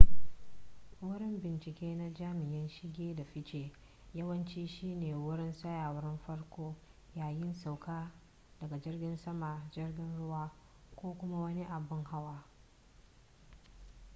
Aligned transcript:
wurin 1.05 1.33
bincike 1.41 1.89
na 1.95 2.09
jami'an 2.09 2.67
shige 2.69 3.15
da 3.15 3.23
fice 3.23 3.71
yawanci 4.13 4.67
shi 4.67 4.95
ne 4.95 5.15
wurin 5.15 5.53
tsayawar 5.53 6.17
farko 6.25 6.75
yayin 7.15 7.53
sauka 7.53 8.11
daga 8.61 8.77
jirgin 8.79 9.17
sama 9.17 9.69
jirgin 9.71 10.17
ruwa 10.17 10.51
ko 10.95 11.13
kuma 11.13 11.39
wani 11.41 11.63
abin 11.65 12.03
hawa 12.03 12.43